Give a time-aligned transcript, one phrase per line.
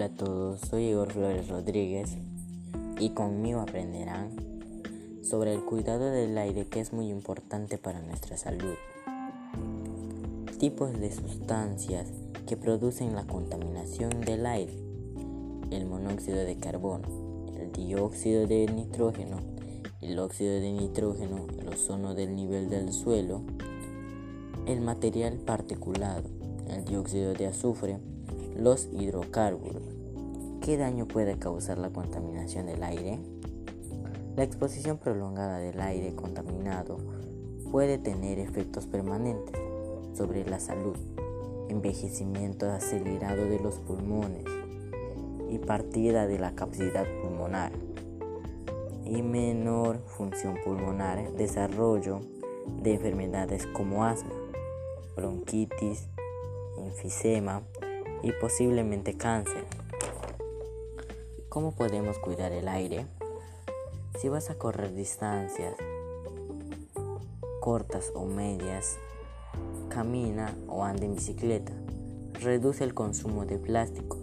[0.00, 2.16] Hola a todos, soy Igor Flores Rodríguez
[2.98, 4.30] y conmigo aprenderán
[5.22, 8.76] sobre el cuidado del aire que es muy importante para nuestra salud.
[10.58, 12.06] Tipos de sustancias
[12.46, 14.72] que producen la contaminación del aire.
[15.70, 17.06] El monóxido de carbono,
[17.58, 19.36] el dióxido de nitrógeno,
[20.00, 23.42] el óxido de nitrógeno, el ozono del nivel del suelo,
[24.64, 26.22] el material particulado,
[26.70, 27.98] el dióxido de azufre,
[28.56, 29.82] los hidrocarburos.
[30.60, 33.18] ¿Qué daño puede causar la contaminación del aire?
[34.36, 36.98] La exposición prolongada del aire contaminado
[37.70, 39.56] puede tener efectos permanentes
[40.14, 40.96] sobre la salud,
[41.68, 44.44] envejecimiento acelerado de los pulmones
[45.48, 47.72] y partida de la capacidad pulmonar
[49.04, 52.20] y menor función pulmonar, desarrollo
[52.82, 54.30] de enfermedades como asma,
[55.16, 56.08] bronquitis,
[56.78, 57.62] enfisema
[58.22, 59.64] y posiblemente cáncer.
[61.48, 63.06] ¿Cómo podemos cuidar el aire?
[64.20, 65.74] Si vas a correr distancias
[67.60, 68.98] cortas o medias,
[69.90, 71.72] camina o anda en bicicleta.
[72.40, 74.18] Reduce el consumo de plástico.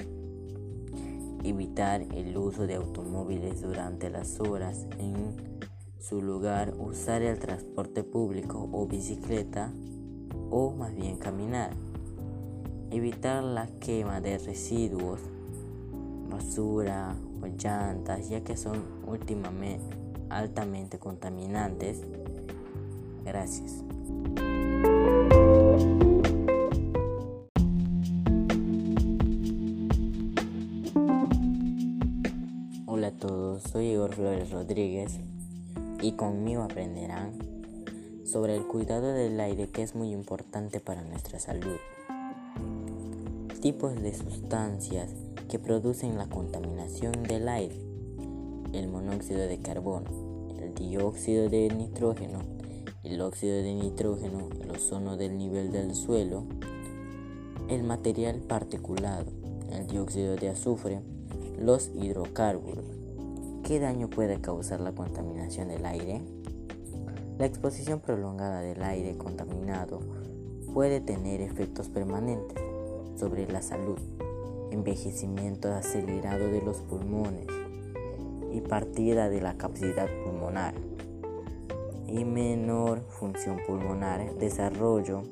[1.44, 4.86] Evitar el uso de automóviles durante las horas.
[4.98, 5.36] En
[6.00, 9.72] su lugar, usar el transporte público o bicicleta
[10.50, 11.72] o más bien caminar.
[12.90, 15.20] Evitar la quema de residuos,
[16.30, 19.98] basura o llantas, ya que son últimamente
[20.30, 22.02] altamente contaminantes.
[23.24, 23.84] Gracias.
[32.86, 35.20] Hola a todos, soy Igor Flores Rodríguez
[36.02, 37.34] y conmigo aprenderán
[38.26, 41.78] sobre el cuidado del aire que es muy importante para nuestra salud.
[43.68, 45.10] Tipos de sustancias
[45.50, 47.76] que producen la contaminación del aire.
[48.72, 50.10] El monóxido de carbono,
[50.58, 52.40] el dióxido de nitrógeno,
[53.04, 56.46] el óxido de nitrógeno, el ozono del nivel del suelo,
[57.68, 59.30] el material particulado,
[59.74, 61.02] el dióxido de azufre,
[61.60, 62.86] los hidrocarburos.
[63.66, 66.22] ¿Qué daño puede causar la contaminación del aire?
[67.38, 70.00] La exposición prolongada del aire contaminado
[70.74, 72.67] puede tener efectos permanentes
[73.18, 73.98] sobre la salud,
[74.72, 77.48] envejecimiento acelerado de los pulmones
[78.54, 80.74] y partida de la capacidad pulmonar
[82.08, 85.24] y menor función pulmonar, desarrollo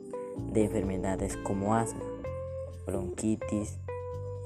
[0.51, 2.03] de enfermedades como asma,
[2.85, 3.77] bronquitis,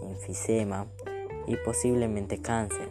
[0.04, 0.88] enfisema
[1.48, 2.90] y posiblemente cáncer.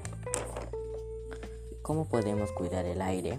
[1.82, 3.38] ¿Cómo podemos cuidar el aire?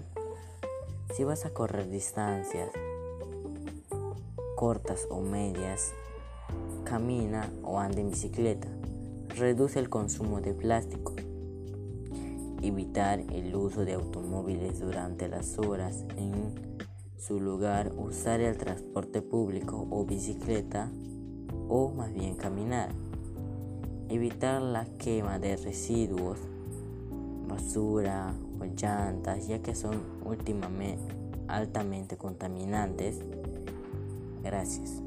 [1.14, 2.70] Si vas a correr distancias
[4.56, 5.94] cortas o medias,
[6.84, 8.68] camina o anda en bicicleta.
[9.36, 11.14] Reduce el consumo de plástico.
[12.62, 16.04] Evitar el uso de automóviles durante las horas.
[16.16, 16.32] En
[17.16, 20.90] su lugar, usar el transporte público o bicicleta
[21.68, 22.90] o más bien caminar.
[24.08, 26.38] Evitar la quema de residuos,
[27.48, 33.20] basura o llantas, ya que son últimamente altamente contaminantes.
[34.42, 35.02] Gracias.